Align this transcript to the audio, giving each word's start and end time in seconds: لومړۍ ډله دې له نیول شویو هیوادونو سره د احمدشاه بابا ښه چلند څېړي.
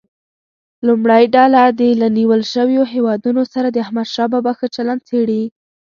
لومړۍ 0.87 1.23
ډله 1.35 1.63
دې 1.79 1.91
له 2.01 2.07
نیول 2.17 2.41
شویو 2.53 2.83
هیوادونو 2.93 3.41
سره 3.53 3.67
د 3.71 3.77
احمدشاه 3.85 4.27
بابا 4.33 4.51
ښه 4.59 4.67
چلند 4.75 5.01
څېړي. 5.09 5.43